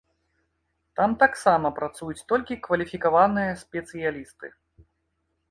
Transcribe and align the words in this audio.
Там 0.99 1.11
таксама 1.23 1.71
працуюць 1.79 2.25
толькі 2.33 2.57
кваліфікаваныя 2.69 3.51
спецыялісты. 3.63 4.53